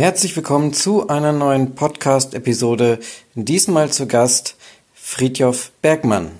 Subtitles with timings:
[0.00, 3.00] Herzlich willkommen zu einer neuen Podcast-Episode.
[3.34, 4.56] Diesmal zu Gast
[4.94, 6.30] Friedjof Bergmann.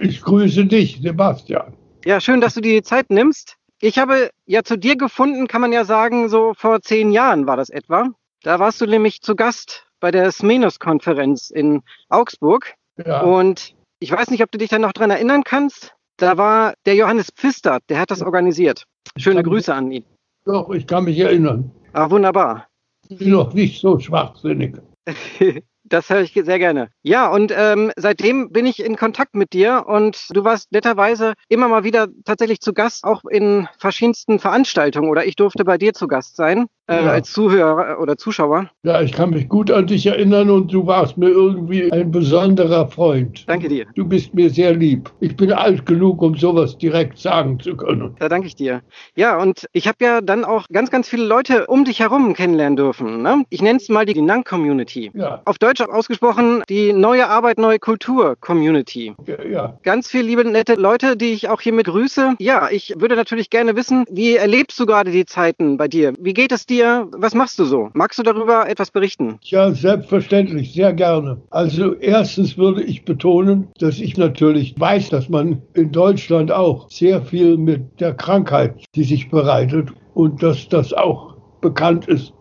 [0.00, 1.74] Ich grüße dich, Sebastian.
[2.06, 3.56] Ja, schön, dass du dir die Zeit nimmst.
[3.78, 7.58] Ich habe ja zu dir gefunden, kann man ja sagen, so vor zehn Jahren war
[7.58, 8.08] das etwa.
[8.42, 12.72] Da warst du nämlich zu Gast bei der Smenos-Konferenz in Augsburg.
[13.04, 13.20] Ja.
[13.20, 15.94] Und ich weiß nicht, ob du dich da noch dran erinnern kannst.
[16.16, 18.84] Da war der Johannes Pfister, der hat das organisiert.
[19.18, 20.06] Schöne Grüße an ihn.
[20.46, 21.70] Doch, ich kann mich erinnern.
[21.92, 22.69] Ah, wunderbar.
[23.10, 24.76] Ich bin noch nicht so schwachsinnig.
[25.84, 26.88] Das höre ich sehr gerne.
[27.02, 31.66] Ja, und ähm, seitdem bin ich in Kontakt mit dir und du warst netterweise immer
[31.66, 36.06] mal wieder tatsächlich zu Gast, auch in verschiedensten Veranstaltungen oder ich durfte bei dir zu
[36.06, 37.10] Gast sein äh, ja.
[37.10, 38.68] als Zuhörer oder Zuschauer.
[38.82, 42.88] Ja, ich kann mich gut an dich erinnern und du warst mir irgendwie ein besonderer
[42.88, 43.44] Freund.
[43.46, 43.86] Danke dir.
[43.94, 45.10] Du bist mir sehr lieb.
[45.20, 48.16] Ich bin alt genug, um sowas direkt sagen zu können.
[48.18, 48.82] Da danke ich dir.
[49.14, 52.76] Ja, und ich habe ja dann auch ganz, ganz viele Leute um dich herum kennenlernen
[52.76, 53.22] dürfen.
[53.22, 53.44] Ne?
[53.50, 55.12] Ich nenne es mal die Genang-Community.
[55.14, 55.42] Ja.
[55.44, 59.14] Auf Deutsch ausgesprochen die neue Arbeit, neue Kultur-Community.
[59.26, 59.78] Ja, ja.
[59.82, 62.34] Ganz viele liebe, nette Leute, die ich auch hiermit grüße.
[62.38, 66.14] Ja, ich würde natürlich gerne wissen, wie erlebst du gerade die Zeiten bei dir?
[66.18, 66.79] Wie geht es dir?
[66.80, 67.08] Dir?
[67.12, 67.90] Was machst du so?
[67.92, 69.38] Magst du darüber etwas berichten?
[69.42, 71.40] Ja, selbstverständlich, sehr gerne.
[71.50, 77.22] Also erstens würde ich betonen, dass ich natürlich weiß, dass man in Deutschland auch sehr
[77.22, 82.32] viel mit der Krankheit, die sich bereitet und dass das auch bekannt ist,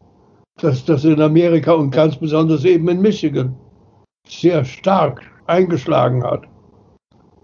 [0.62, 3.56] dass das in Amerika und ganz besonders eben in Michigan
[4.28, 6.44] sehr stark eingeschlagen hat.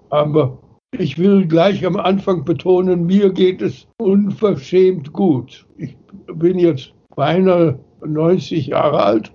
[0.09, 0.59] Aber
[0.97, 5.65] ich will gleich am Anfang betonen, mir geht es unverschämt gut.
[5.77, 5.97] Ich
[6.39, 9.31] bin jetzt beinahe 90 Jahre alt.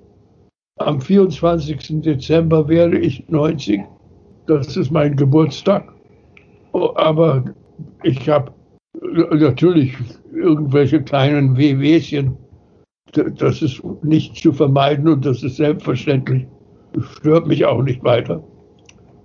[0.76, 2.00] Am 24.
[2.02, 3.82] Dezember werde ich 90.
[4.46, 5.92] Das ist mein Geburtstag.
[6.72, 7.44] Oh, aber
[8.02, 8.52] ich habe
[9.02, 9.94] natürlich
[10.32, 12.36] irgendwelche kleinen Wehwehchen.
[13.12, 16.46] Das ist nicht zu vermeiden und das ist selbstverständlich.
[16.92, 18.42] Das stört mich auch nicht weiter.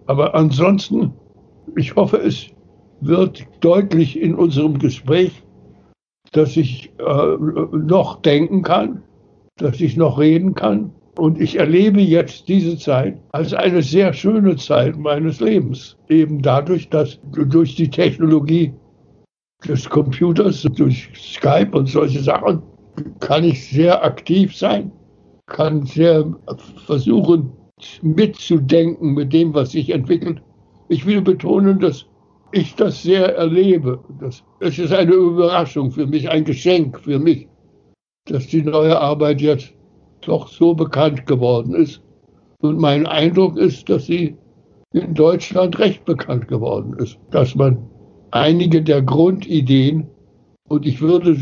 [0.07, 1.13] Aber ansonsten,
[1.75, 2.47] ich hoffe, es
[3.01, 5.43] wird deutlich in unserem Gespräch,
[6.31, 7.37] dass ich äh,
[7.77, 9.03] noch denken kann,
[9.57, 10.91] dass ich noch reden kann.
[11.17, 15.97] Und ich erlebe jetzt diese Zeit als eine sehr schöne Zeit meines Lebens.
[16.09, 18.73] Eben dadurch, dass durch die Technologie
[19.65, 22.61] des Computers, durch Skype und solche Sachen,
[23.19, 24.91] kann ich sehr aktiv sein,
[25.47, 26.33] kann sehr
[26.85, 27.51] versuchen
[28.01, 30.41] mitzudenken mit dem, was sich entwickelt.
[30.87, 32.05] Ich will betonen, dass
[32.55, 33.99] ich das sehr erlebe.
[34.19, 37.47] Das, es ist eine Überraschung für mich, ein Geschenk für mich,
[38.27, 39.73] dass die neue Arbeit jetzt
[40.21, 42.01] doch so bekannt geworden ist.
[42.59, 44.37] Und mein Eindruck ist, dass sie
[44.93, 47.19] in Deutschland recht bekannt geworden ist.
[47.31, 47.77] Dass man
[48.31, 50.07] einige der Grundideen,
[50.69, 51.35] und ich würde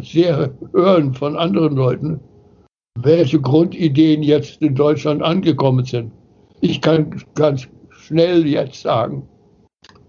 [0.00, 2.20] sehr hören von anderen Leuten,
[3.00, 6.12] welche Grundideen jetzt in Deutschland angekommen sind.
[6.60, 9.28] Ich kann ganz schnell jetzt sagen,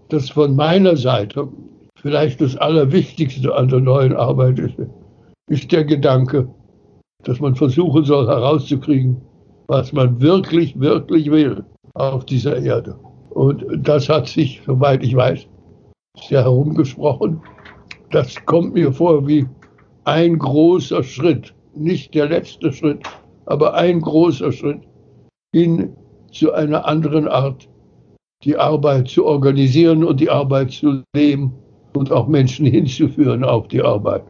[0.08, 1.48] dass von meiner Seite
[1.96, 4.74] vielleicht das Allerwichtigste an der neuen Arbeit ist,
[5.48, 6.48] ist der Gedanke,
[7.24, 9.20] dass man versuchen soll herauszukriegen,
[9.66, 11.64] was man wirklich, wirklich will
[11.94, 12.98] auf dieser Erde.
[13.30, 15.46] Und das hat sich, soweit ich weiß,
[16.28, 17.40] sehr herumgesprochen.
[18.10, 19.46] Das kommt mir vor wie
[20.04, 23.00] ein großer Schritt, nicht der letzte Schritt,
[23.46, 24.80] aber ein großer Schritt
[25.54, 25.94] hin
[26.32, 27.68] zu einer anderen Art
[28.44, 31.52] die Arbeit zu organisieren und die Arbeit zu leben
[31.94, 34.24] und auch Menschen hinzuführen auf die Arbeit.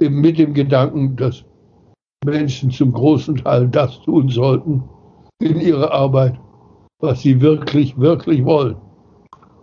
[0.00, 1.44] Eben mit dem Gedanken, dass
[2.24, 4.82] Menschen zum großen Teil das tun sollten
[5.40, 6.38] in ihrer Arbeit,
[7.00, 8.76] was sie wirklich, wirklich wollen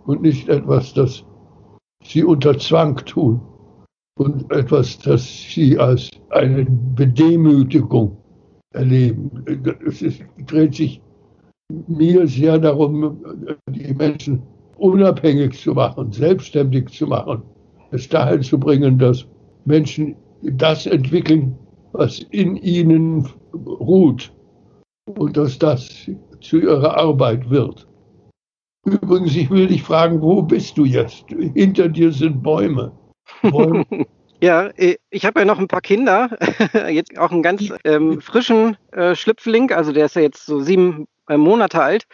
[0.06, 1.24] und nicht etwas, das
[2.02, 3.40] sie unter Zwang tun
[4.16, 8.16] und etwas, das sie als eine Bedemütigung
[8.72, 9.44] erleben.
[9.86, 11.00] Es ist, dreht sich
[11.70, 13.16] mir sehr darum,
[13.68, 14.42] die Menschen
[14.76, 17.42] unabhängig zu machen, selbstständig zu machen,
[17.90, 19.26] es dahin zu bringen, dass
[19.64, 21.56] Menschen das entwickeln,
[21.92, 24.32] was in ihnen ruht
[25.06, 27.86] und dass das zu ihrer Arbeit wird.
[28.84, 31.24] Übrigens, ich will dich fragen, wo bist du jetzt?
[31.54, 32.92] Hinter dir sind Bäume.
[33.42, 33.84] Bäume.
[34.42, 36.28] Ja, äh, ich habe ja noch ein paar Kinder,
[36.90, 41.06] jetzt auch einen ganz ähm, frischen äh, Schlüpfling, also der ist ja jetzt so sieben
[41.28, 42.06] Monate alt,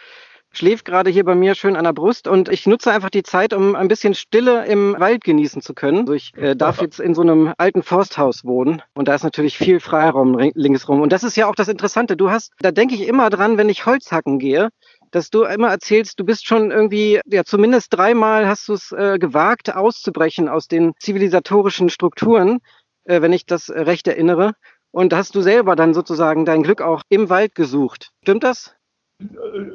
[0.53, 3.55] schläft gerade hier bei mir schön an der Brust und ich nutze einfach die Zeit,
[3.55, 6.01] um ein bisschen Stille im Wald genießen zu können.
[6.01, 9.57] Also ich äh, darf jetzt in so einem alten Forsthaus wohnen und da ist natürlich
[9.57, 11.01] viel Freiraum linksrum.
[11.01, 12.17] Und das ist ja auch das Interessante.
[12.17, 14.71] Du hast, da denke ich immer dran, wenn ich Holz hacken gehe,
[15.13, 19.19] dass du immer erzählst, du bist schon irgendwie, ja, zumindest dreimal hast du es äh,
[19.19, 22.59] gewagt, auszubrechen aus den zivilisatorischen Strukturen,
[23.05, 24.53] äh, wenn ich das recht erinnere.
[24.93, 28.11] Und hast du selber dann sozusagen dein Glück auch im Wald gesucht.
[28.23, 28.75] Stimmt das?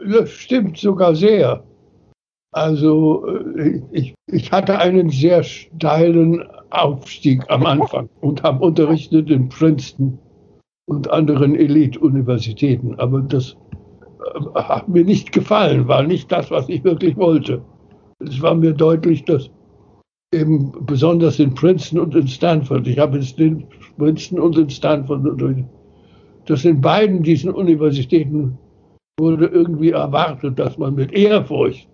[0.09, 1.63] Das stimmt sogar sehr.
[2.51, 9.49] Also äh, ich, ich hatte einen sehr steilen Aufstieg am Anfang und habe unterrichtet in
[9.49, 10.17] Princeton
[10.87, 12.95] und anderen Elite-Universitäten.
[12.95, 13.57] Aber das
[14.35, 17.61] äh, hat mir nicht gefallen, war nicht das, was ich wirklich wollte.
[18.19, 19.49] Es war mir deutlich, dass
[20.33, 25.25] eben besonders in Princeton und in Stanford, ich habe in Princeton und in Stanford,
[26.45, 28.57] dass in beiden diesen Universitäten
[29.19, 31.87] wurde irgendwie erwartet, dass man mit Ehrfurcht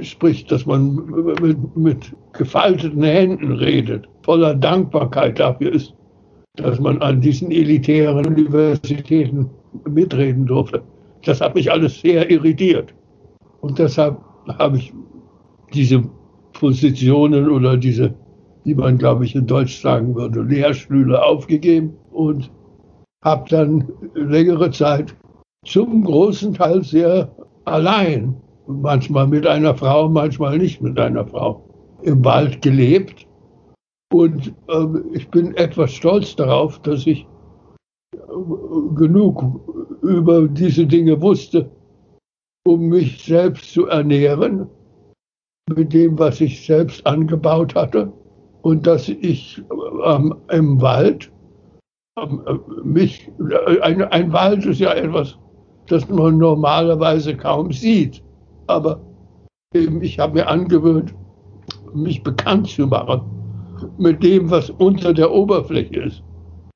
[0.00, 0.96] spricht, dass man
[1.40, 5.94] mit, mit gefalteten Händen redet, voller Dankbarkeit dafür ist,
[6.56, 9.50] dass man an diesen elitären Universitäten
[9.88, 10.82] mitreden durfte.
[11.24, 12.94] Das hat mich alles sehr irritiert.
[13.60, 14.18] Und deshalb
[14.58, 14.92] habe ich
[15.74, 16.02] diese
[16.54, 18.14] Positionen oder diese,
[18.64, 22.50] wie man, glaube ich, in Deutsch sagen würde, Lehrstühle aufgegeben und
[23.22, 25.14] habe dann längere Zeit
[25.64, 27.34] zum großen Teil sehr
[27.64, 31.64] allein, manchmal mit einer Frau, manchmal nicht mit einer Frau,
[32.02, 33.26] im Wald gelebt.
[34.12, 37.26] Und äh, ich bin etwas stolz darauf, dass ich
[38.14, 38.18] äh,
[38.94, 39.60] genug
[40.02, 41.70] über diese Dinge wusste,
[42.66, 44.68] um mich selbst zu ernähren
[45.74, 48.12] mit dem, was ich selbst angebaut hatte.
[48.62, 49.62] Und dass ich
[50.04, 51.30] ähm, im Wald
[52.18, 52.42] ähm,
[52.82, 53.30] mich,
[53.82, 55.38] ein, ein Wald ist ja etwas,
[55.86, 58.22] das man normalerweise kaum sieht,
[58.66, 59.00] aber
[59.74, 61.14] eben ich habe mir angewöhnt,
[61.94, 63.22] mich bekannt zu machen
[63.98, 66.22] mit dem, was unter der Oberfläche ist,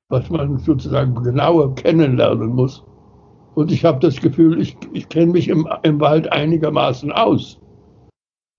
[0.09, 2.83] was man sozusagen genauer kennenlernen muss.
[3.55, 7.59] Und ich habe das Gefühl, ich, ich kenne mich im, im Wald einigermaßen aus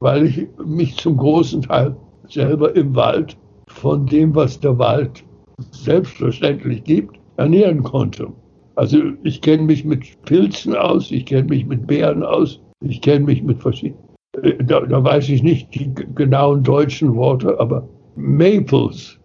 [0.00, 1.94] weil ich mich zum großen Teil
[2.28, 3.36] selber im Wald
[3.68, 5.24] von dem, was der Wald
[5.70, 8.32] selbstverständlich gibt, ernähren konnte.
[8.80, 13.26] Also ich kenne mich mit Pilzen aus, ich kenne mich mit Beeren aus, ich kenne
[13.26, 14.02] mich mit verschiedenen.
[14.42, 17.86] Äh, da, da, weiß ich nicht die genauen deutschen Worte, aber
[18.16, 19.20] Maples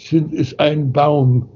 [0.00, 1.48] sind, ist ein Baum,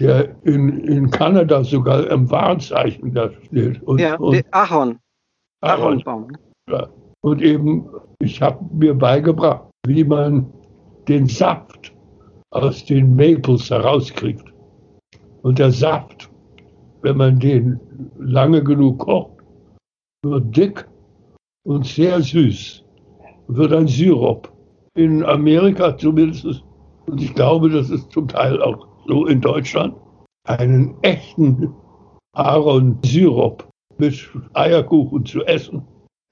[0.00, 3.80] der in, in Kanada sogar im Wahrzeichen da steht.
[3.84, 4.98] Und, ja, und Ahorn.
[5.60, 6.36] Ahornbaum.
[6.68, 6.88] Ja.
[7.20, 7.86] Und eben,
[8.18, 10.52] ich habe mir beigebracht, wie man
[11.06, 11.94] den Saft
[12.50, 14.52] aus den Maples herauskriegt.
[15.42, 16.21] Und der Saft,
[17.02, 17.78] wenn man den
[18.18, 19.32] lange genug kocht,
[20.24, 20.88] wird dick
[21.64, 22.84] und sehr süß,
[23.48, 24.50] wird ein Sirup.
[24.94, 26.64] In Amerika zumindest,
[27.06, 29.94] und ich glaube, das ist zum Teil auch so in Deutschland,
[30.46, 31.72] einen echten
[32.34, 33.66] Aaron-Sirup
[33.98, 35.82] mit Eierkuchen zu essen,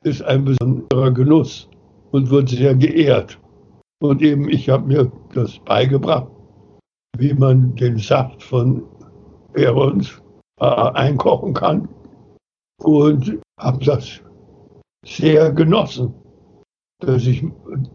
[0.05, 1.69] ist ein besonderer Genuss
[2.11, 3.39] und wird sehr geehrt.
[4.03, 6.29] Und eben, ich habe mir das beigebracht,
[7.19, 8.83] wie man den Saft von
[9.57, 10.23] Aarons
[10.61, 11.89] äh, einkochen kann
[12.83, 14.21] und habe das
[15.05, 16.15] sehr genossen.
[17.01, 17.43] Dass ich,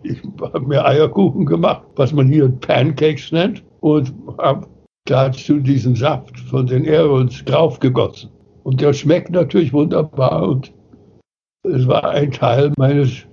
[0.02, 4.68] ich habe mir Eierkuchen gemacht, was man hier Pancakes nennt, und habe
[5.06, 8.32] dazu diesen Saft von den Aarons draufgegossen.
[8.64, 10.74] Und der schmeckt natürlich wunderbar und
[11.62, 13.28] es war ein Teil meines,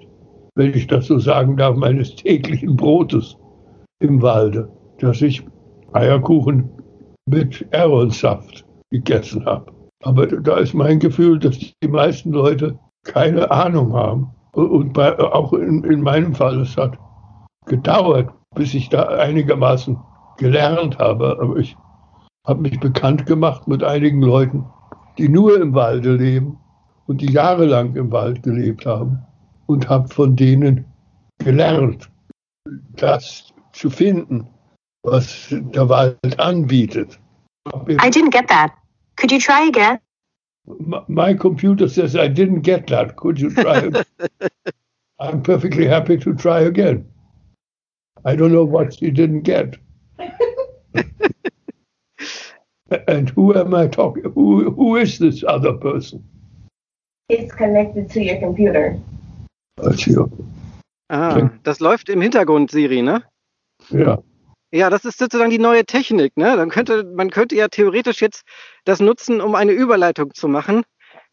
[0.56, 3.38] wenn ich das so sagen darf, meines täglichen Brotes
[4.00, 5.42] im Walde, dass ich
[5.92, 6.68] Eierkuchen
[7.26, 9.72] mit Aronsaft gegessen habe.
[10.04, 14.30] Aber da ist mein Gefühl, dass die meisten Leute keine Ahnung haben.
[14.52, 16.98] Und bei, auch in, in meinem Fall, es hat
[17.66, 19.98] gedauert, bis ich da einigermaßen
[20.36, 21.38] gelernt habe.
[21.40, 21.76] Aber ich
[22.46, 24.66] habe mich bekannt gemacht mit einigen Leuten,
[25.18, 26.58] die nur im Walde leben
[27.06, 29.22] und die jahrelang im Wald gelebt haben
[29.66, 30.84] und habe von denen
[31.38, 32.10] gelernt,
[32.96, 34.46] das zu finden,
[35.02, 37.18] was der Wald anbietet.
[37.88, 38.72] I didn't get that.
[39.22, 40.00] Could you try again?
[41.06, 43.14] My computer says I didn't get that.
[43.14, 43.88] Could you try?
[45.20, 47.06] I'm perfectly happy to try again.
[48.24, 49.76] I don't know what she didn't get.
[53.06, 54.24] and who am I talking?
[54.34, 56.24] Who who is this other person?
[57.28, 58.98] It's connected to your computer.
[61.08, 63.22] Ah, das läuft im Hintergrund, Siri, ne?
[63.90, 64.20] Ja.
[64.72, 66.56] Ja, das ist sozusagen die neue Technik, ne?
[66.56, 68.42] Dann könnte, man könnte ja theoretisch jetzt
[68.84, 70.82] das nutzen, um eine Überleitung zu machen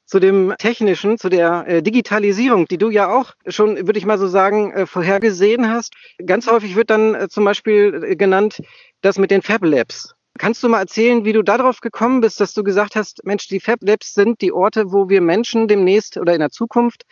[0.05, 4.17] zu dem Technischen, zu der äh, Digitalisierung, die du ja auch schon, würde ich mal
[4.17, 5.93] so sagen, äh, vorhergesehen hast.
[6.25, 8.59] Ganz häufig wird dann äh, zum Beispiel genannt,
[9.01, 10.15] das mit den Fab Labs.
[10.39, 13.59] Kannst du mal erzählen, wie du darauf gekommen bist, dass du gesagt hast, Mensch, die
[13.59, 17.03] Fab Labs sind die Orte, wo wir Menschen demnächst oder in der Zukunft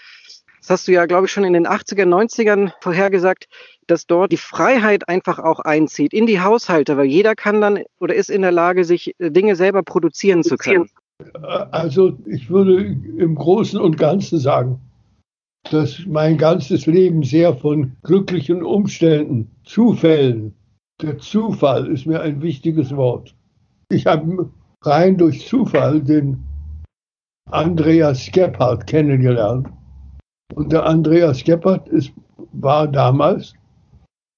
[0.67, 3.47] Das hast du ja, glaube ich, schon in den 80er, 90ern vorhergesagt,
[3.88, 8.15] dass dort die Freiheit einfach auch einzieht in die Haushalte, weil jeder kann dann oder
[8.15, 10.89] ist in der Lage, sich äh, Dinge selber produzieren zu können.
[11.71, 14.81] Also ich würde im Großen und Ganzen sagen,
[15.71, 20.53] dass mein ganzes Leben sehr von glücklichen Umständen, Zufällen,
[21.01, 23.33] der Zufall ist mir ein wichtiges Wort.
[23.89, 26.43] Ich habe rein durch Zufall den
[27.50, 29.69] Andreas Gebhardt kennengelernt.
[30.54, 32.12] Und der Andreas Gebhardt ist,
[32.54, 33.54] war damals,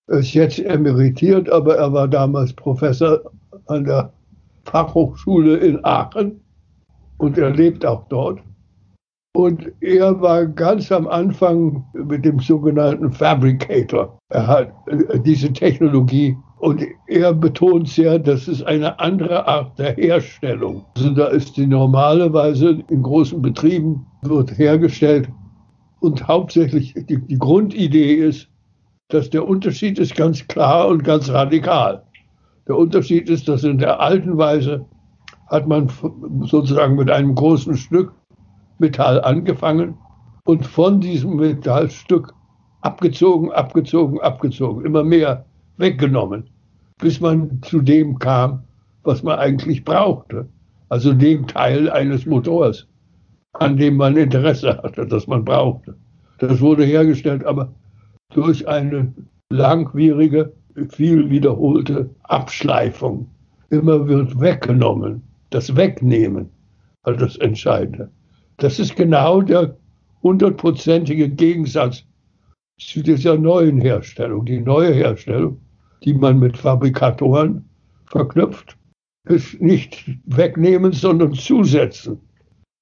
[0.08, 3.20] ist jetzt emeritiert, aber er war damals Professor
[3.68, 4.12] an der
[4.66, 6.42] Fachhochschule in Aachen
[7.18, 8.40] und er lebt auch dort.
[9.36, 14.18] Und er war ganz am Anfang mit dem sogenannten Fabricator.
[14.30, 19.94] Er hat äh, diese Technologie und er betont sehr, das ist eine andere Art der
[19.94, 20.84] Herstellung.
[20.98, 25.30] Also da ist die normale Weise in großen Betrieben wird hergestellt
[26.00, 28.48] und hauptsächlich die, die Grundidee ist,
[29.10, 32.04] dass der Unterschied ist ganz klar und ganz radikal.
[32.68, 34.86] Der Unterschied ist, dass in der alten Weise
[35.48, 35.90] hat man
[36.46, 38.14] sozusagen mit einem großen Stück
[38.78, 39.98] Metall angefangen
[40.46, 42.34] und von diesem Metallstück
[42.82, 45.46] abgezogen, abgezogen, abgezogen, immer mehr
[45.78, 46.50] weggenommen,
[47.00, 48.64] bis man zu dem kam,
[49.04, 50.48] was man eigentlich brauchte.
[50.90, 52.88] Also dem Teil eines Motors,
[53.54, 55.96] an dem man Interesse hatte, das man brauchte.
[56.40, 57.74] Das wurde hergestellt, aber
[58.34, 59.14] durch eine
[59.50, 60.54] langwierige,
[60.90, 63.30] viel wiederholte Abschleifung.
[63.70, 65.22] Immer wird weggenommen.
[65.50, 66.50] Das Wegnehmen
[67.04, 68.10] war das Entscheidende.
[68.58, 69.76] Das ist genau der
[70.22, 72.06] hundertprozentige Gegensatz
[72.80, 74.46] zu dieser neuen Herstellung.
[74.46, 75.60] Die neue Herstellung,
[76.04, 77.66] die man mit Fabrikatoren
[78.06, 78.78] verknüpft,
[79.28, 82.20] ist nicht wegnehmen, sondern zusetzen.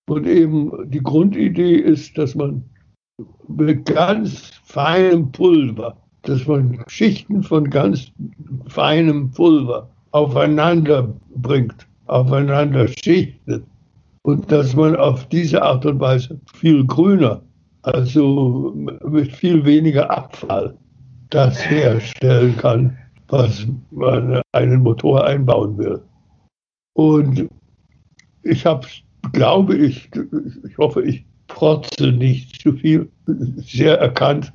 [0.10, 2.64] Und eben die Grundidee ist, dass man
[3.48, 8.12] mit ganz feinem Pulver, dass man Schichten von ganz
[8.68, 13.64] feinem Pulver aufeinander bringt, aufeinander schichtet
[14.24, 17.42] und dass man auf diese Art und Weise viel grüner,
[17.84, 20.78] also mit viel weniger Abfall,
[21.30, 22.98] das herstellen kann,
[23.28, 26.02] was man einen Motor einbauen will.
[26.94, 27.48] Und
[28.44, 28.88] ich habe,
[29.34, 30.10] glaube ich,
[30.68, 33.10] ich hoffe, ich protze nicht zu viel,
[33.58, 34.52] sehr erkannt,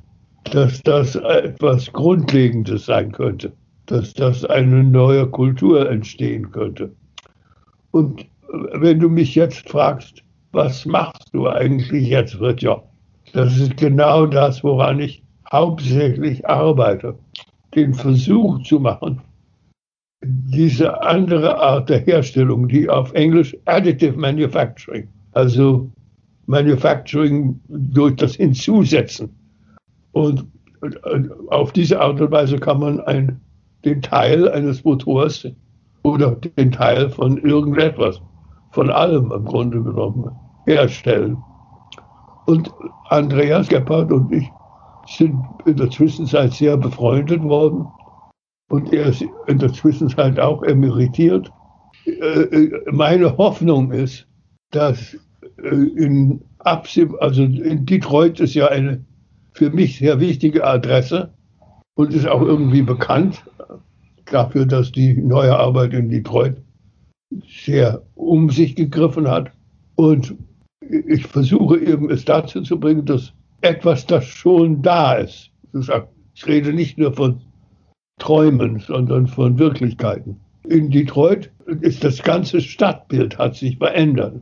[0.51, 3.51] dass das etwas Grundlegendes sein könnte,
[3.85, 6.91] dass das eine neue Kultur entstehen könnte.
[7.91, 8.25] Und
[8.73, 12.83] wenn du mich jetzt fragst, was machst du eigentlich jetzt, Fritjof?
[13.33, 17.17] Das ist genau das, woran ich hauptsächlich arbeite.
[17.73, 19.21] Den Versuch zu machen,
[20.23, 25.91] diese andere Art der Herstellung, die auf Englisch Additive Manufacturing, also
[26.45, 29.29] Manufacturing durch das Hinzusetzen.
[30.11, 30.45] Und
[31.47, 33.39] auf diese Art und Weise kann man ein,
[33.85, 35.47] den Teil eines Motors
[36.03, 38.21] oder den Teil von irgendetwas
[38.71, 40.31] von allem im Grunde genommen
[40.65, 41.37] herstellen.
[42.45, 42.73] Und
[43.09, 44.49] Andreas Gebhardt und ich
[45.07, 47.87] sind in der Zwischenzeit sehr befreundet worden.
[48.73, 51.51] Und er ist in der Zwischenzeit auch emeritiert.
[52.07, 54.25] Äh, äh, meine Hoffnung ist,
[54.71, 55.15] dass
[55.61, 59.05] äh, in Absim, also in Detroit ist ja eine
[59.51, 61.31] für mich sehr wichtige Adresse
[61.93, 63.43] und ist auch irgendwie bekannt
[64.25, 66.57] dafür, dass die neue Arbeit in Detroit
[67.47, 69.51] sehr um sich gegriffen hat.
[69.93, 70.33] Und
[70.89, 75.51] ich versuche eben es dazu zu bringen, dass etwas, das schon da ist,
[76.33, 77.39] ich rede nicht nur von
[78.19, 80.39] Träumen, sondern von Wirklichkeiten.
[80.63, 81.51] In Detroit
[81.81, 84.41] ist das ganze Stadtbild hat sich verändert.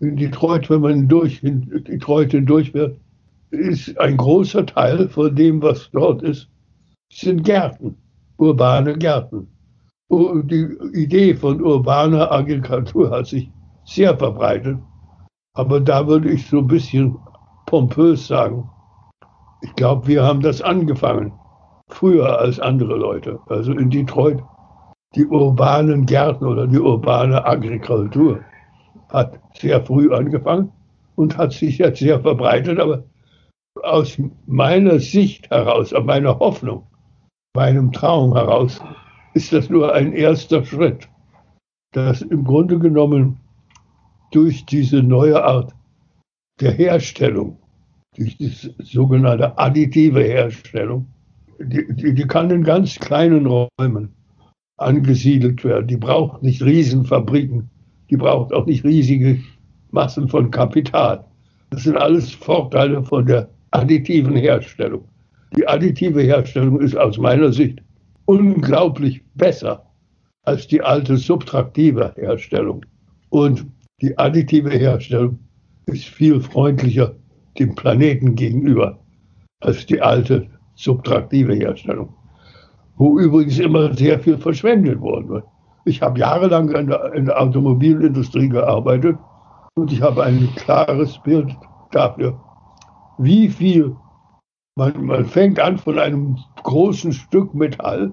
[0.00, 2.98] In Detroit, wenn man durch in Detroit hindurch wird,
[3.50, 6.48] ist ein großer Teil von dem, was dort ist,
[7.10, 7.96] sind Gärten,
[8.36, 9.48] urbane Gärten.
[10.10, 13.50] Die Idee von urbaner Agrikultur hat sich
[13.84, 14.78] sehr verbreitet.
[15.54, 17.16] Aber da würde ich so ein bisschen
[17.66, 18.68] pompös sagen,
[19.62, 21.32] ich glaube, wir haben das angefangen,
[21.88, 23.40] früher als andere Leute.
[23.46, 24.42] Also in Detroit,
[25.14, 28.40] die urbanen Gärten oder die urbane Agrikultur
[29.08, 30.70] hat sehr früh angefangen
[31.16, 32.78] und hat sich jetzt sehr verbreitet.
[32.78, 33.04] Aber
[33.82, 36.86] aus meiner Sicht heraus, aus meiner Hoffnung,
[37.56, 38.80] meinem Traum heraus,
[39.34, 41.08] ist das nur ein erster Schritt,
[41.92, 43.40] dass im Grunde genommen
[44.32, 45.74] durch diese neue Art
[46.60, 47.58] der Herstellung,
[48.16, 51.06] durch die sogenannte additive Herstellung,
[51.58, 54.12] die, die, kann in ganz kleinen Räumen
[54.76, 55.88] angesiedelt werden.
[55.88, 57.68] Die braucht nicht Riesenfabriken,
[58.10, 59.38] die braucht auch nicht riesige
[59.90, 61.24] Massen von Kapital.
[61.70, 65.04] Das sind alles Vorteile von der additiven Herstellung.
[65.56, 67.80] Die additive Herstellung ist aus meiner Sicht
[68.26, 69.84] unglaublich besser
[70.44, 72.84] als die alte subtraktive Herstellung.
[73.30, 73.66] Und
[74.00, 75.38] die additive Herstellung
[75.86, 77.14] ist viel freundlicher
[77.58, 78.98] dem Planeten gegenüber
[79.60, 82.14] als die alte subtraktive Herstellung,
[82.96, 85.44] wo übrigens immer sehr viel verschwendet worden wird.
[85.84, 89.18] Ich habe jahrelang in der, in der Automobilindustrie gearbeitet
[89.74, 91.54] und ich habe ein klares Bild
[91.90, 92.38] dafür,
[93.18, 93.96] wie viel
[94.76, 98.12] man, man fängt an von einem großen Stück Metall,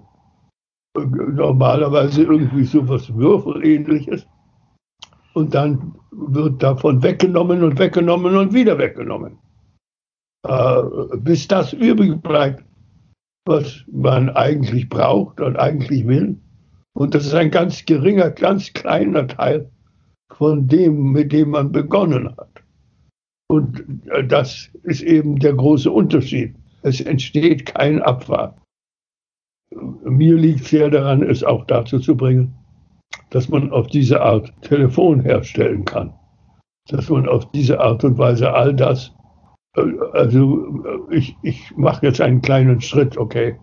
[0.95, 4.25] normalerweise irgendwie so was Würfelähnliches,
[5.33, 9.37] und dann wird davon weggenommen und weggenommen und wieder weggenommen.
[10.47, 12.63] Äh, bis das übrig bleibt,
[13.47, 16.37] was man eigentlich braucht und eigentlich will.
[16.93, 19.69] Und das ist ein ganz geringer, ganz kleiner Teil
[20.31, 22.63] von dem, mit dem man begonnen hat.
[23.47, 26.55] Und äh, das ist eben der große Unterschied.
[26.83, 28.53] Es entsteht kein Abfall.
[30.03, 32.53] Mir liegt sehr daran, es auch dazu zu bringen,
[33.31, 36.13] dass man auf diese Art Telefon herstellen kann.
[36.87, 39.11] Dass man auf diese Art und Weise all das,
[40.13, 43.55] also äh, ich, ich mache jetzt einen kleinen Schritt, okay.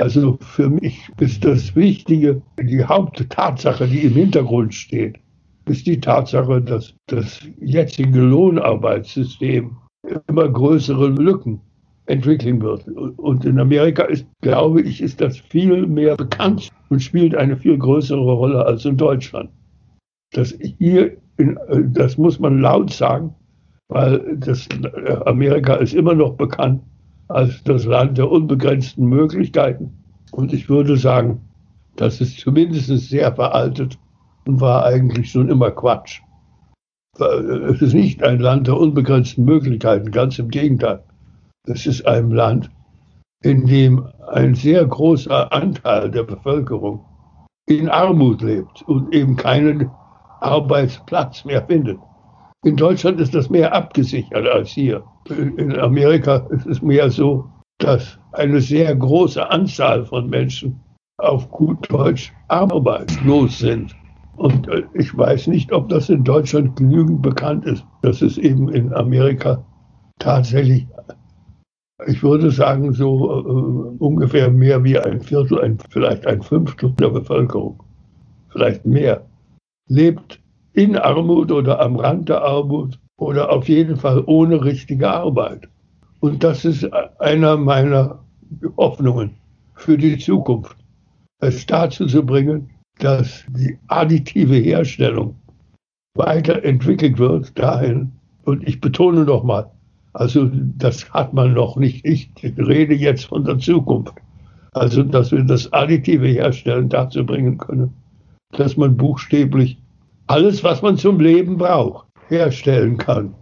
[0.00, 5.18] Also für mich ist das Wichtige, die Haupttatsache, die im Hintergrund steht,
[5.66, 9.76] ist die Tatsache, dass das jetzige Lohnarbeitssystem
[10.28, 11.60] immer größere Lücken
[12.06, 12.86] entwickeln wird.
[12.88, 17.78] Und in Amerika ist, glaube ich, ist das viel mehr bekannt und spielt eine viel
[17.78, 19.50] größere Rolle als in Deutschland.
[20.32, 21.58] Das hier, in,
[21.92, 23.34] das muss man laut sagen,
[23.88, 24.68] weil das
[25.26, 26.82] Amerika ist immer noch bekannt
[27.28, 29.92] als das Land der unbegrenzten Möglichkeiten.
[30.32, 31.40] Und ich würde sagen,
[31.96, 33.98] das ist zumindest sehr veraltet
[34.46, 36.20] und war eigentlich schon immer Quatsch.
[37.18, 41.04] Es ist nicht ein Land der unbegrenzten Möglichkeiten, ganz im Gegenteil.
[41.66, 42.70] Es ist ein Land,
[43.42, 47.04] in dem ein sehr großer Anteil der Bevölkerung
[47.66, 49.90] in Armut lebt und eben keinen
[50.40, 51.98] Arbeitsplatz mehr findet.
[52.64, 55.04] In Deutschland ist das mehr abgesichert als hier.
[55.28, 57.44] In Amerika ist es mehr so,
[57.78, 60.80] dass eine sehr große Anzahl von Menschen
[61.18, 63.94] auf gut Deutsch arbeitslos sind.
[64.36, 68.68] Und äh, ich weiß nicht, ob das in Deutschland genügend bekannt ist, dass es eben
[68.70, 69.64] in Amerika
[70.18, 70.86] tatsächlich,
[72.06, 77.10] ich würde sagen, so uh, ungefähr mehr wie ein Viertel, ein, vielleicht ein Fünftel der
[77.10, 77.82] Bevölkerung,
[78.48, 79.24] vielleicht mehr,
[79.88, 80.40] lebt
[80.74, 85.68] in Armut oder am Rand der Armut oder auf jeden Fall ohne richtige Arbeit.
[86.20, 86.86] Und das ist
[87.20, 88.18] einer meiner
[88.76, 89.30] Hoffnungen
[89.74, 90.76] für die Zukunft,
[91.40, 95.36] es dazu zu bringen, dass die additive Herstellung
[96.16, 98.12] weiterentwickelt wird dahin.
[98.44, 99.70] Und ich betone nochmal,
[100.12, 102.04] also das hat man noch nicht.
[102.04, 104.14] Ich rede jetzt von der Zukunft.
[104.72, 107.92] Also, dass wir das additive Herstellen dazu bringen können,
[108.50, 109.78] dass man buchstäblich
[110.26, 113.34] alles, was man zum Leben braucht, herstellen kann.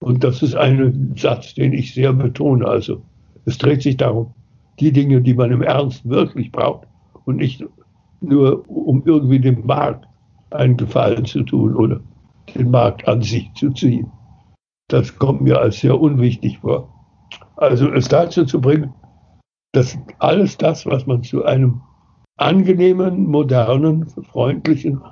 [0.00, 2.66] Und das ist ein Satz, den ich sehr betone.
[2.66, 3.02] Also,
[3.44, 4.34] es dreht sich darum,
[4.78, 6.86] die Dinge, die man im Ernst wirklich braucht
[7.24, 7.64] und nicht
[8.20, 10.06] nur um irgendwie dem Markt
[10.50, 12.00] einen Gefallen zu tun oder
[12.54, 14.10] den Markt an sich zu ziehen.
[14.88, 16.88] Das kommt mir als sehr unwichtig vor.
[17.56, 18.94] Also es dazu zu bringen,
[19.72, 21.82] dass alles das, was man zu einem
[22.36, 25.02] angenehmen, modernen, freundlichen,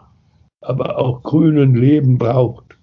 [0.60, 2.78] aber auch grünen Leben braucht,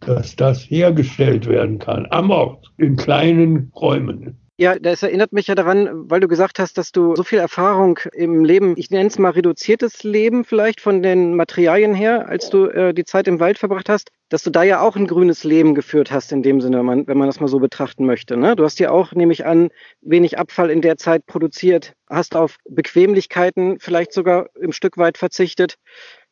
[0.00, 5.56] dass das hergestellt werden kann am Ort, in kleinen Räumen, ja, das erinnert mich ja
[5.56, 9.18] daran, weil du gesagt hast, dass du so viel Erfahrung im Leben, ich nenne es
[9.18, 13.58] mal reduziertes Leben vielleicht von den Materialien her, als du äh, die Zeit im Wald
[13.58, 16.78] verbracht hast, dass du da ja auch ein grünes Leben geführt hast in dem Sinne,
[16.78, 18.36] wenn man, wenn man das mal so betrachten möchte.
[18.36, 18.54] Ne?
[18.54, 19.70] Du hast ja auch, nehme ich an,
[20.02, 25.78] wenig Abfall in der Zeit produziert, hast auf Bequemlichkeiten vielleicht sogar im Stück weit verzichtet.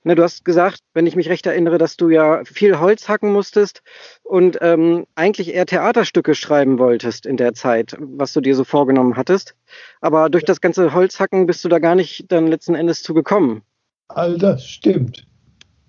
[0.05, 3.33] Ne, du hast gesagt, wenn ich mich recht erinnere, dass du ja viel Holz hacken
[3.33, 3.83] musstest
[4.25, 9.17] und ähm, eigentlich eher Theaterstücke schreiben wolltest in der Zeit, was du dir so vorgenommen
[9.17, 9.55] hattest.
[10.01, 13.63] Aber durch das ganze Holzhacken bist du da gar nicht dann letzten Endes zugekommen.
[14.09, 15.25] All das stimmt.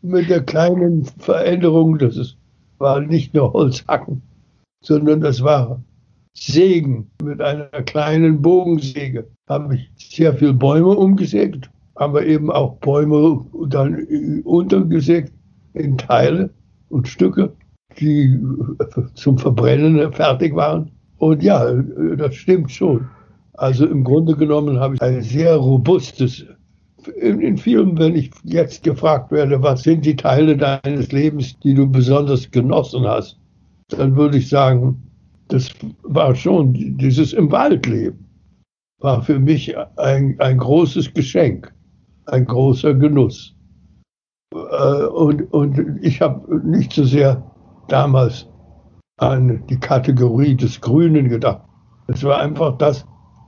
[0.03, 2.37] Mit der kleinen Veränderung, dass es
[2.77, 4.21] war nicht nur Holzhacken,
[4.81, 5.81] sondern das war
[6.35, 9.27] Sägen mit einer kleinen Bogensäge.
[9.47, 15.31] Habe ich sehr viele Bäume umgesägt aber eben auch Bäume dann untergesägt
[15.73, 16.49] in Teile
[16.89, 17.53] und Stücke,
[17.99, 18.39] die
[19.13, 20.91] zum Verbrennen fertig waren.
[21.17, 21.71] Und ja,
[22.17, 23.07] das stimmt schon.
[23.53, 26.45] Also im Grunde genommen habe ich ein sehr robustes,
[27.19, 31.73] in, in vielen, wenn ich jetzt gefragt werde, was sind die Teile deines Lebens, die
[31.73, 33.37] du besonders genossen hast,
[33.89, 35.01] dann würde ich sagen,
[35.49, 35.69] das
[36.01, 38.25] war schon, dieses im Wald leben,
[38.99, 41.71] war für mich ein, ein großes Geschenk,
[42.27, 43.55] ein großer Genuss.
[44.53, 47.43] Äh, und, und ich habe nicht so sehr
[47.87, 48.47] damals
[49.17, 51.61] an die Kategorie des Grünen gedacht.
[52.07, 53.05] Es war einfach das,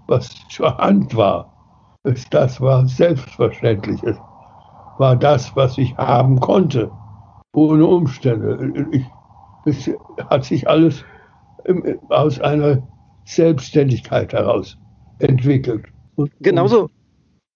[0.07, 1.51] was zur Hand war.
[2.03, 4.01] Es, das war selbstverständlich.
[4.03, 4.17] Es
[4.97, 6.91] war das, was ich haben konnte,
[7.53, 8.87] ohne Umstände.
[8.91, 9.05] Ich,
[9.65, 9.91] es
[10.29, 11.03] hat sich alles
[12.09, 12.81] aus einer
[13.25, 14.77] Selbstständigkeit heraus
[15.19, 15.85] entwickelt.
[16.15, 16.89] Und, Genauso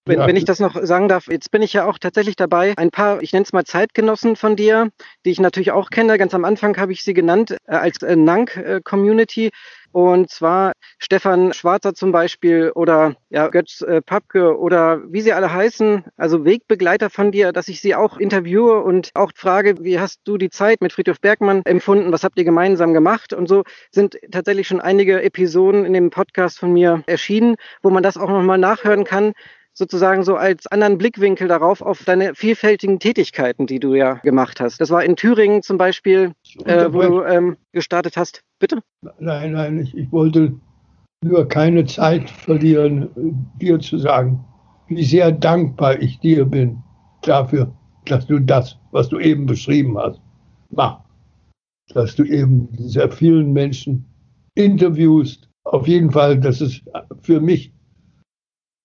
[0.10, 0.28] wenn, ja.
[0.28, 3.22] wenn ich das noch sagen darf, jetzt bin ich ja auch tatsächlich dabei, ein paar,
[3.22, 4.90] ich nenne es mal Zeitgenossen von dir,
[5.26, 6.18] die ich natürlich auch kenne.
[6.18, 9.52] Ganz am Anfang habe ich sie genannt äh, als äh, NANK-Community.
[9.92, 15.52] Und zwar Stefan Schwarzer zum Beispiel oder ja, Götz äh, Papke oder wie sie alle
[15.52, 20.22] heißen, also Wegbegleiter von dir, dass ich sie auch interviewe und auch frage, wie hast
[20.26, 24.20] du die Zeit mit Friedhof Bergmann empfunden, was habt ihr gemeinsam gemacht und so sind
[24.32, 28.60] tatsächlich schon einige Episoden in dem Podcast von mir erschienen, wo man das auch nochmal
[28.60, 29.34] nachhören kann,
[29.80, 34.80] sozusagen so als anderen Blickwinkel darauf auf deine vielfältigen Tätigkeiten, die du ja gemacht hast.
[34.82, 36.34] Das war in Thüringen zum Beispiel,
[36.66, 38.44] äh, wo du ähm, gestartet hast.
[38.60, 38.82] Bitte?
[39.20, 40.54] Nein, nein, ich, ich wollte
[41.24, 43.10] nur keine Zeit verlieren,
[43.60, 44.44] dir zu sagen,
[44.88, 46.84] wie sehr dankbar ich dir bin
[47.22, 47.74] dafür,
[48.06, 50.22] dass du das, was du eben beschrieben hast,
[50.72, 51.06] machst.
[51.94, 54.06] Dass du eben sehr vielen Menschen
[54.56, 55.50] interviewst.
[55.64, 56.84] Auf jeden Fall, das ist
[57.22, 57.72] für mich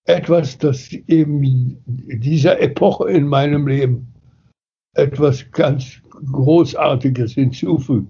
[0.05, 4.13] etwas, das eben dieser Epoche in meinem Leben
[4.95, 8.07] etwas ganz Großartiges hinzufügt.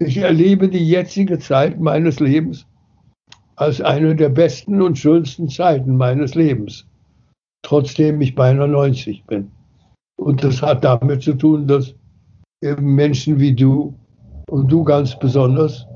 [0.00, 2.66] Ich erlebe die jetzige Zeit meines Lebens
[3.56, 6.86] als eine der besten und schönsten Zeiten meines Lebens,
[7.62, 9.50] trotzdem ich beinahe 90 bin.
[10.16, 11.94] Und das hat damit zu tun, dass
[12.62, 13.94] eben Menschen wie du
[14.48, 15.86] und du ganz besonders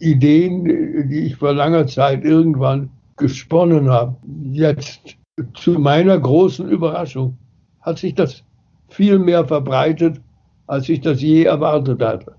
[0.00, 0.64] Ideen,
[1.08, 4.16] die ich vor langer Zeit irgendwann gesponnen habe.
[4.42, 5.16] Jetzt
[5.54, 7.36] zu meiner großen Überraschung
[7.80, 8.42] hat sich das
[8.88, 10.20] viel mehr verbreitet,
[10.66, 12.34] als ich das je erwartet hatte.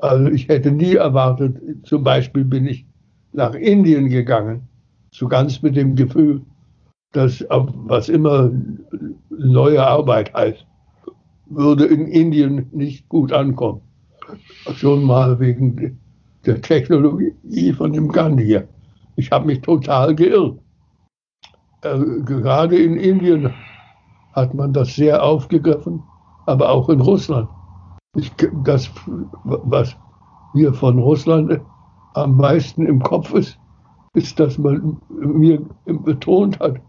[0.00, 2.86] Also ich hätte nie erwartet, zum Beispiel bin ich
[3.32, 4.68] nach Indien gegangen,
[5.10, 6.42] so ganz mit dem Gefühl,
[7.12, 8.50] dass was immer
[9.30, 10.66] neue Arbeit heißt,
[11.46, 13.82] würde in Indien nicht gut ankommen.
[14.74, 15.98] Schon mal wegen
[16.46, 18.60] der Technologie von dem Gandhi.
[19.16, 20.58] Ich habe mich total geirrt.
[21.82, 23.52] Äh, gerade in Indien
[24.32, 26.02] hat man das sehr aufgegriffen,
[26.46, 27.48] aber auch in Russland.
[28.16, 28.32] Ich,
[28.64, 28.90] das,
[29.44, 29.96] was
[30.54, 31.60] mir von Russland
[32.14, 33.58] am meisten im Kopf ist,
[34.14, 36.80] ist, dass man mir betont hat,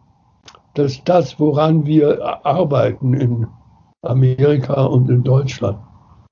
[0.74, 3.48] dass das, woran wir arbeiten in
[4.02, 5.78] Amerika und in Deutschland,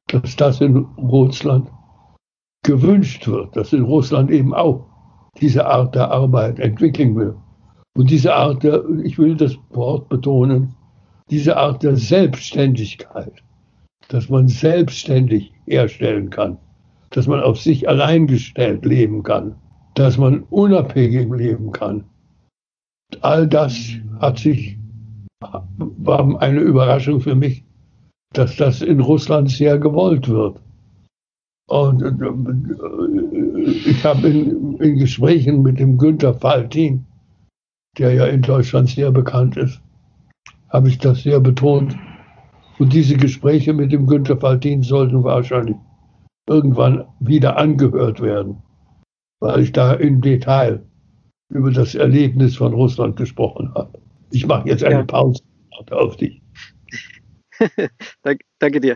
[0.08, 1.71] dass das in Russland
[2.63, 4.90] gewünscht wird, dass in Russland eben auch
[5.39, 7.35] diese Art der Arbeit entwickeln will.
[7.95, 10.75] Und diese Art der, ich will das Wort betonen,
[11.29, 13.33] diese Art der Selbstständigkeit,
[14.09, 16.57] dass man selbstständig herstellen kann,
[17.11, 19.55] dass man auf sich allein gestellt leben kann,
[19.95, 22.03] dass man unabhängig leben kann.
[23.21, 23.77] All das
[24.19, 24.77] hat sich,
[25.39, 27.63] war eine Überraschung für mich,
[28.33, 30.61] dass das in Russland sehr gewollt wird.
[31.71, 37.05] Und äh, ich habe in, in, Gesprächen mit dem Günther Faltin,
[37.97, 39.81] der ja in Deutschland sehr bekannt ist,
[40.67, 41.95] habe ich das sehr betont.
[42.77, 45.77] Und diese Gespräche mit dem Günther Faltin sollten wahrscheinlich
[46.49, 48.62] irgendwann wieder angehört werden,
[49.39, 50.84] weil ich da im Detail
[51.53, 53.97] über das Erlebnis von Russland gesprochen habe.
[54.31, 55.03] Ich mache jetzt eine ja.
[55.03, 55.41] Pause
[55.91, 56.40] auf dich.
[58.60, 58.95] danke, dir.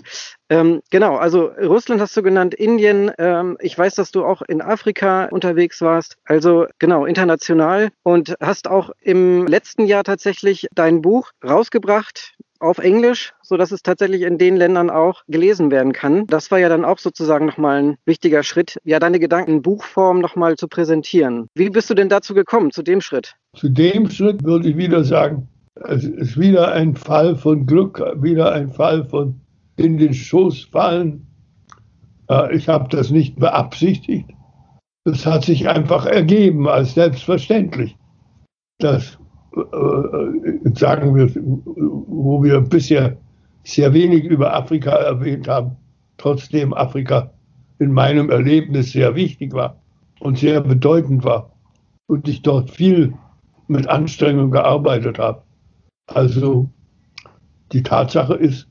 [0.49, 3.11] Ähm, genau, also Russland hast du genannt, Indien.
[3.17, 6.17] Ähm, ich weiß, dass du auch in Afrika unterwegs warst.
[6.25, 13.33] Also genau, international und hast auch im letzten Jahr tatsächlich dein Buch rausgebracht auf Englisch,
[13.43, 16.25] so dass es tatsächlich in den Ländern auch gelesen werden kann.
[16.27, 20.19] Das war ja dann auch sozusagen nochmal ein wichtiger Schritt, ja deine Gedanken in Buchform
[20.19, 21.47] nochmal zu präsentieren.
[21.53, 23.35] Wie bist du denn dazu gekommen, zu dem Schritt?
[23.55, 28.53] Zu dem Schritt würde ich wieder sagen, es ist wieder ein Fall von Glück, wieder
[28.53, 29.41] ein Fall von
[29.77, 31.27] in den Schoß fallen.
[32.29, 34.29] Äh, ich habe das nicht beabsichtigt.
[35.03, 37.97] Es hat sich einfach ergeben als selbstverständlich.
[38.79, 39.19] Das
[39.55, 43.17] äh, sagen wir, wo wir bisher
[43.63, 45.75] sehr wenig über Afrika erwähnt haben,
[46.17, 47.31] trotzdem Afrika
[47.79, 49.81] in meinem Erlebnis sehr wichtig war
[50.21, 51.51] und sehr bedeutend war
[52.07, 53.13] und ich dort viel
[53.67, 55.44] mit Anstrengung gearbeitet habe.
[56.07, 56.69] Also
[57.71, 58.67] die Tatsache ist,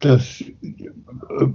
[0.00, 1.48] dass, äh,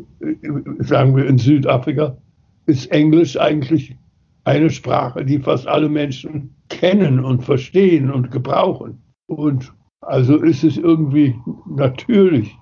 [0.79, 2.17] sagen wir in Südafrika,
[2.65, 3.95] ist Englisch eigentlich
[4.43, 9.01] eine Sprache, die fast alle Menschen kennen und verstehen und gebrauchen.
[9.27, 11.35] Und also ist es irgendwie
[11.67, 12.55] natürlich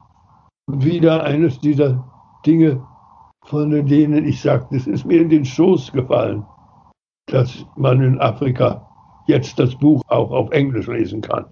[0.68, 2.04] wieder eines dieser
[2.46, 2.84] Dinge,
[3.46, 6.46] von denen ich sage, das ist mir in den Schoß gefallen,
[7.28, 8.90] dass man in Afrika
[9.28, 11.46] jetzt das Buch auch auf Englisch lesen kann.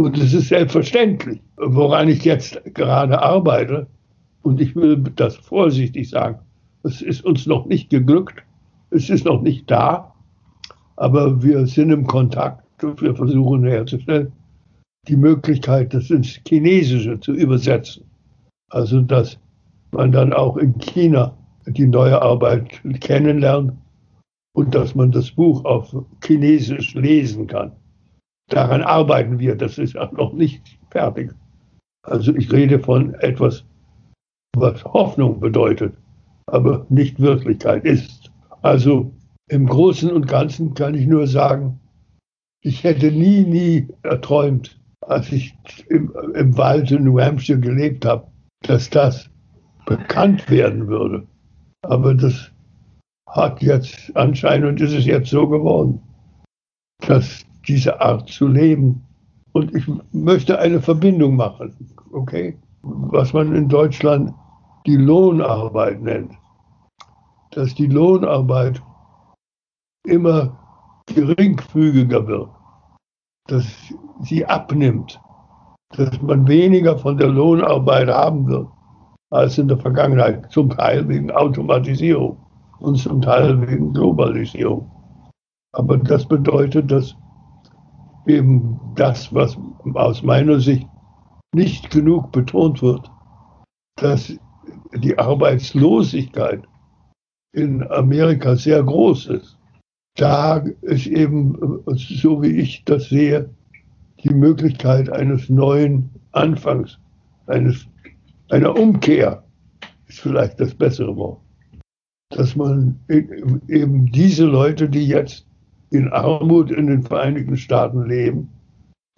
[0.00, 3.86] Und es ist selbstverständlich, woran ich jetzt gerade arbeite.
[4.40, 6.38] Und ich will das vorsichtig sagen.
[6.84, 8.42] Es ist uns noch nicht geglückt.
[8.88, 10.14] Es ist noch nicht da.
[10.96, 14.32] Aber wir sind im Kontakt wir versuchen herzustellen,
[15.06, 18.04] die Möglichkeit, das ins Chinesische zu übersetzen.
[18.70, 19.38] Also, dass
[19.92, 21.36] man dann auch in China
[21.66, 23.74] die neue Arbeit kennenlernt
[24.54, 27.72] und dass man das Buch auf Chinesisch lesen kann.
[28.50, 31.32] Daran arbeiten wir, das ist auch noch nicht fertig.
[32.02, 33.64] Also ich rede von etwas,
[34.56, 35.94] was Hoffnung bedeutet,
[36.46, 38.30] aber nicht Wirklichkeit ist.
[38.62, 39.12] Also
[39.48, 41.80] im Großen und Ganzen kann ich nur sagen,
[42.62, 45.54] ich hätte nie, nie erträumt, als ich
[45.88, 48.26] im, im Wald in New Hampshire gelebt habe,
[48.62, 49.30] dass das
[49.86, 51.26] bekannt werden würde.
[51.82, 52.50] Aber das
[53.28, 56.02] hat jetzt anscheinend ist es jetzt so geworden,
[57.06, 59.02] dass diese Art zu leben.
[59.52, 61.74] Und ich möchte eine Verbindung machen,
[62.12, 64.32] okay, was man in Deutschland
[64.86, 66.32] die Lohnarbeit nennt,
[67.50, 68.80] dass die Lohnarbeit
[70.06, 70.56] immer
[71.06, 72.48] geringfügiger wird,
[73.48, 73.66] dass
[74.22, 75.20] sie abnimmt,
[75.96, 78.68] dass man weniger von der Lohnarbeit haben wird
[79.30, 82.36] als in der Vergangenheit, zum Teil wegen Automatisierung
[82.80, 84.90] und zum Teil wegen Globalisierung.
[85.72, 87.16] Aber das bedeutet, dass
[88.26, 89.56] eben das, was
[89.94, 90.86] aus meiner Sicht
[91.54, 93.10] nicht genug betont wird,
[93.96, 94.36] dass
[94.94, 96.62] die Arbeitslosigkeit
[97.52, 99.58] in Amerika sehr groß ist.
[100.16, 103.50] Da ist eben, so wie ich das sehe,
[104.22, 106.98] die Möglichkeit eines neuen Anfangs,
[107.46, 107.86] eines,
[108.50, 109.42] einer Umkehr,
[110.06, 111.40] ist vielleicht das bessere Wort
[112.30, 115.46] dass man eben diese Leute, die jetzt
[115.90, 118.48] in Armut in den Vereinigten Staaten leben,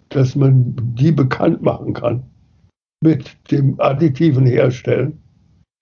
[0.09, 2.23] dass man die bekannt machen kann
[3.01, 5.19] mit dem additiven Herstellen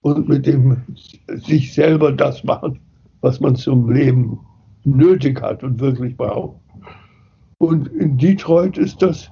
[0.02, 0.82] und mit dem
[1.28, 2.80] sich selber das machen,
[3.22, 4.40] was man zum Leben
[4.84, 6.60] nötig hat und wirklich braucht.
[7.60, 9.32] Und in Detroit ist das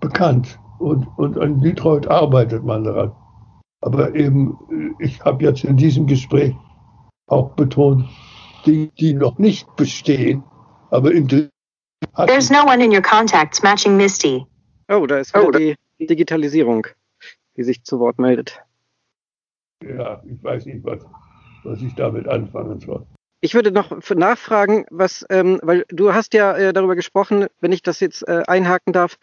[0.00, 3.12] bekannt und, und in Detroit arbeitet man daran.
[3.82, 4.56] Aber eben,
[4.98, 6.54] ich habe jetzt in diesem Gespräch
[7.28, 8.08] auch betont,
[8.64, 10.42] die, die noch nicht bestehen,
[10.90, 11.50] aber in
[12.26, 14.46] There's no one in your contacts matching Misty.
[14.88, 16.86] Oh, da ist wieder oh, die Digitalisierung,
[17.56, 18.60] die sich zu Wort meldet.
[19.82, 21.04] Ja, ich weiß nicht, was,
[21.64, 23.06] was ich damit anfangen soll.
[23.40, 27.82] Ich würde noch nachfragen, was, ähm, weil du hast ja äh, darüber gesprochen, wenn ich
[27.82, 29.16] das jetzt äh, einhaken darf,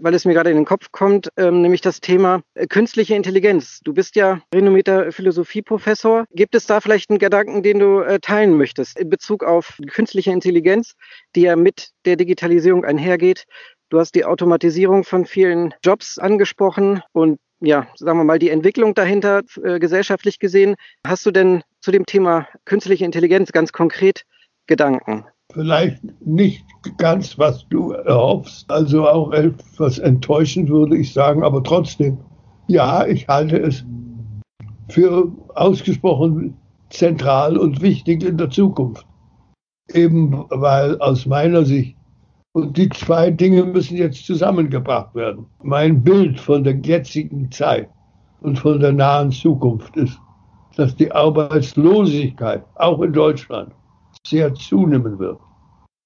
[0.00, 3.80] weil es mir gerade in den Kopf kommt, ähm, nämlich das Thema äh, künstliche Intelligenz.
[3.84, 6.24] Du bist ja renommierter Philosophieprofessor.
[6.32, 10.30] Gibt es da vielleicht einen Gedanken, den du äh, teilen möchtest in Bezug auf künstliche
[10.30, 10.94] Intelligenz,
[11.34, 13.44] die ja mit der Digitalisierung einhergeht?
[13.90, 18.94] Du hast die Automatisierung von vielen Jobs angesprochen und ja, sagen wir mal, die Entwicklung
[18.94, 20.74] dahinter äh, gesellschaftlich gesehen.
[21.06, 24.24] Hast du denn zu dem Thema künstliche Intelligenz ganz konkret
[24.66, 25.26] Gedanken?
[25.54, 26.64] Vielleicht nicht
[26.98, 32.18] ganz, was du erhoffst, also auch etwas enttäuschend würde ich sagen, aber trotzdem,
[32.66, 33.84] ja, ich halte es
[34.88, 36.56] für ausgesprochen
[36.90, 39.06] zentral und wichtig in der Zukunft.
[39.92, 41.96] Eben weil aus meiner Sicht,
[42.52, 45.46] und die zwei Dinge müssen jetzt zusammengebracht werden.
[45.62, 47.88] Mein Bild von der jetzigen Zeit
[48.42, 50.18] und von der nahen Zukunft ist,
[50.76, 53.72] dass die Arbeitslosigkeit, auch in Deutschland,
[54.26, 55.38] sehr zunehmen wird.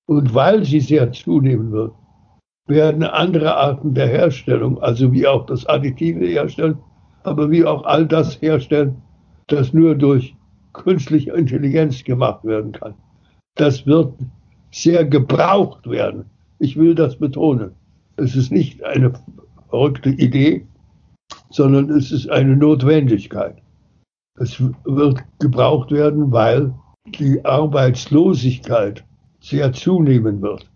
[0.06, 1.92] Und weil sie sehr zunehmen wird,
[2.66, 6.78] werden andere Arten der Herstellung, also wie auch das additive Herstellen,
[7.22, 9.02] aber wie auch all das herstellen,
[9.46, 10.34] das nur durch
[10.72, 12.94] künstliche Intelligenz gemacht werden kann.
[13.56, 14.14] Das wird
[14.70, 16.26] sehr gebraucht werden.
[16.58, 17.72] Ich will das betonen.
[18.16, 19.12] Es ist nicht eine
[19.70, 20.66] verrückte Idee,
[21.50, 23.56] sondern es ist eine Notwendigkeit.
[24.38, 26.72] Es wird gebraucht werden, weil
[27.12, 29.04] die Arbeitslosigkeit
[29.40, 30.68] sehr zunehmen wird.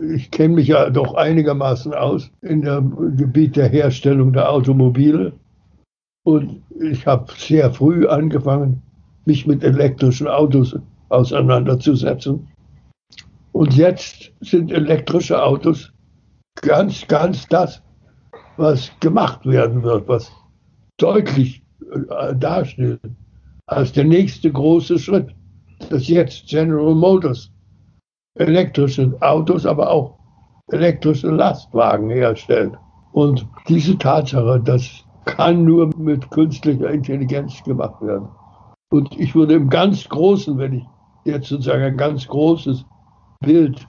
[0.00, 5.32] Ich kenne mich ja doch einigermaßen aus in dem Gebiet der Herstellung der Automobile
[6.24, 8.82] und ich habe sehr früh angefangen,
[9.24, 10.76] mich mit elektrischen Autos
[11.08, 12.46] auseinanderzusetzen.
[13.52, 15.92] Und jetzt sind elektrische Autos
[16.60, 17.82] ganz, ganz das,
[18.56, 20.30] was gemacht werden wird, was
[20.98, 23.00] deutlich äh, darstellt
[23.66, 25.34] als der nächste große Schritt
[25.90, 27.50] dass jetzt General Motors
[28.34, 30.18] elektrische Autos, aber auch
[30.70, 32.72] elektrische Lastwagen herstellt.
[33.12, 38.28] Und diese Tatsache, das kann nur mit künstlicher Intelligenz gemacht werden.
[38.90, 40.84] Und ich würde im ganz Großen, wenn ich
[41.24, 42.84] jetzt sozusagen ein ganz großes
[43.40, 43.86] Bild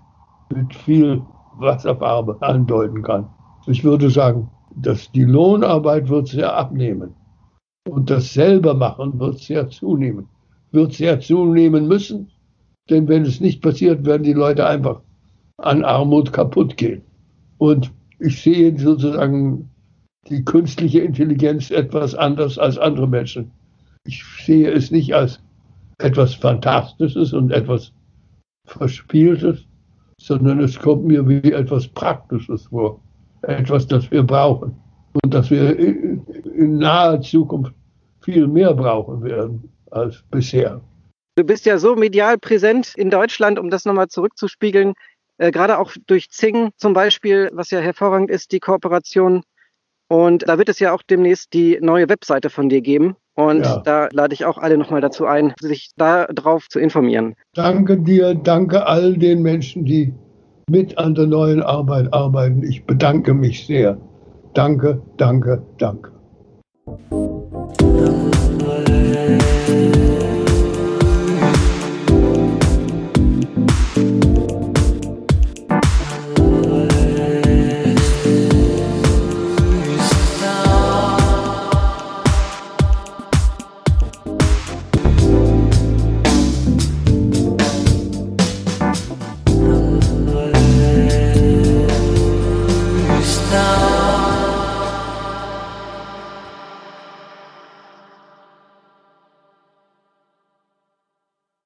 [0.53, 1.21] mit viel
[1.57, 3.29] Wasserfarbe andeuten kann,
[3.67, 7.13] ich würde sagen, dass die Lohnarbeit wird sehr abnehmen
[7.87, 10.27] und das selber machen wird sehr zunehmen,
[10.71, 12.31] wird sehr zunehmen müssen,
[12.89, 15.01] denn wenn es nicht passiert, werden die Leute einfach
[15.57, 17.01] an Armut kaputt gehen.
[17.57, 19.69] Und ich sehe sozusagen
[20.27, 23.51] die künstliche Intelligenz etwas anders als andere Menschen.
[24.05, 25.39] Ich sehe es nicht als
[25.97, 27.91] etwas Fantastisches und etwas
[28.65, 29.65] Verspieltes,
[30.19, 32.99] sondern es kommt mir wie etwas Praktisches vor.
[33.41, 34.75] Etwas, das wir brauchen
[35.23, 37.73] und das wir in naher Zukunft
[38.21, 40.81] viel mehr brauchen werden als bisher.
[41.35, 44.93] Du bist ja so medial präsent in Deutschland, um das nochmal zurückzuspiegeln,
[45.37, 49.43] äh, gerade auch durch Zing zum Beispiel, was ja hervorragend ist, die Kooperation.
[50.09, 53.15] Und da wird es ja auch demnächst die neue Webseite von dir geben.
[53.35, 53.77] Und ja.
[53.77, 57.35] da lade ich auch alle nochmal dazu ein, sich darauf zu informieren.
[57.53, 60.13] Danke dir, danke all den Menschen, die
[60.69, 62.63] mit an der neuen Arbeit arbeiten.
[62.63, 63.97] Ich bedanke mich sehr.
[64.53, 66.18] Danke, danke, danke.
[66.89, 67.11] Thank
[69.97, 70.08] you.